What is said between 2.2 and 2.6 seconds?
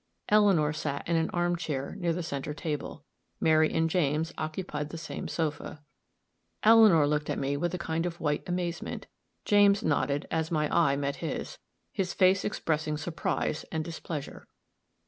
center